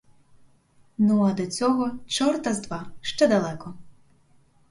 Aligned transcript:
Ну, 0.97 1.23
а 1.23 1.33
до 1.33 1.47
цього, 1.47 1.91
чорта 2.07 2.53
з 2.53 2.61
два, 2.61 2.85
ще 3.01 3.27
далеко! 3.27 3.73